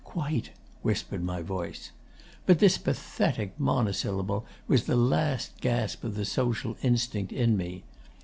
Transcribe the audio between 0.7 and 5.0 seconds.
whispered my voice. But this pathetic monosyllable was the